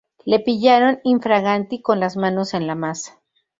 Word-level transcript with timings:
Le 0.25 0.39
pillaron 0.39 0.99
"in 1.03 1.21
fraganti", 1.21 1.79
con 1.83 1.99
las 1.99 2.17
manos 2.17 2.55
en 2.55 2.65
la 2.65 2.73
masa 2.73 3.19